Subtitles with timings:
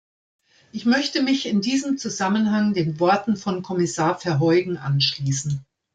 [0.71, 5.63] Ich möchte mich in diesem Zusammenhang den Worten von Kommissar Verheugen anschließen.